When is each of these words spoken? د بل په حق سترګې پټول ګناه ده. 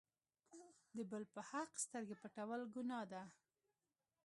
د 0.95 0.97
بل 1.09 1.23
په 1.33 1.41
حق 1.49 1.71
سترګې 1.85 2.15
پټول 2.21 2.61
ګناه 2.73 3.03
ده. 3.11 3.23